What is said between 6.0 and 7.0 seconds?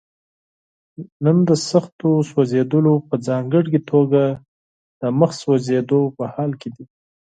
په حال کې دي.